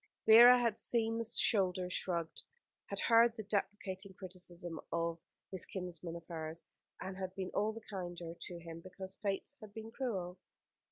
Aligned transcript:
Vera 0.25 0.59
had 0.59 0.79
seen 0.79 1.19
the 1.19 1.23
shoulders 1.23 1.93
shrugged, 1.93 2.41
and 2.89 2.97
had 2.99 3.05
heard 3.05 3.35
the 3.35 3.43
deprecating 3.43 4.15
criticism 4.15 4.79
of 4.91 5.19
this 5.51 5.63
kinsman 5.63 6.15
of 6.15 6.25
hers, 6.25 6.63
and 6.99 7.17
had 7.17 7.35
been 7.35 7.51
all 7.53 7.71
the 7.71 7.81
kinder 7.87 8.33
to 8.41 8.57
him 8.57 8.79
because 8.81 9.17
Fate 9.21 9.55
had 9.61 9.75
been 9.75 9.91
cruel. 9.91 10.39